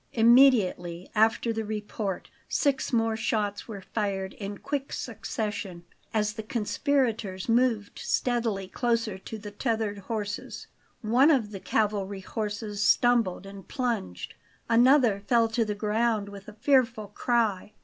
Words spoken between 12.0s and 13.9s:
horses stumbled and